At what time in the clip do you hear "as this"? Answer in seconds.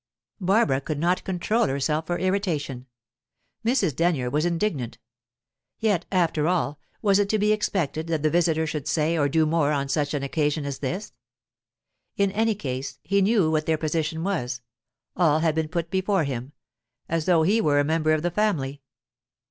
10.65-11.13